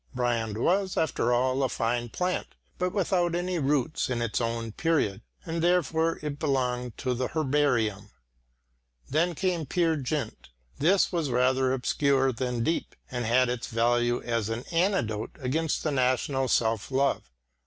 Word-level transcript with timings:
Brand 0.15 0.57
after 0.57 1.31
all 1.31 1.57
was 1.59 1.71
a 1.71 1.75
fine 1.75 2.09
plant, 2.09 2.55
but 2.79 2.91
without 2.91 3.35
any 3.35 3.59
roots 3.59 4.09
in 4.09 4.19
its 4.19 4.41
own 4.41 4.71
period; 4.71 5.21
and, 5.45 5.61
therefore, 5.61 6.17
it 6.23 6.39
belonged 6.39 6.97
to 6.97 7.13
the 7.13 7.27
herbarium. 7.35 8.09
Then 9.07 9.35
came 9.35 9.67
Peer 9.67 9.95
Gynt. 9.95 10.49
This 10.79 11.11
was 11.11 11.29
rather 11.29 11.71
obscure 11.71 12.31
than 12.31 12.63
deep 12.63 12.95
and 13.11 13.25
had 13.25 13.47
its 13.47 13.67
value 13.67 14.19
as 14.23 14.49
an 14.49 14.63
antidote 14.71 15.35
against 15.39 15.83
the 15.83 15.91
national 15.91 16.47
self 16.47 16.89
love. 16.89 17.29